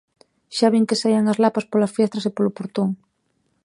Xa 0.57 0.67
vin 0.73 0.87
que 0.89 0.99
saían 1.01 1.25
as 1.31 1.39
lapas 1.43 1.65
polas 1.71 1.93
fiestras 1.97 2.27
e 2.29 2.31
polo 2.35 2.55
portón. 2.57 2.89